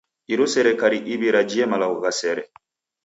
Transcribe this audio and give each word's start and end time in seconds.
Iro 0.33 0.45
serikali 0.55 0.97
iw'i 1.13 1.29
rajie 1.35 1.63
malagho 1.71 1.97
gha 2.03 2.11
sere. 2.19 2.43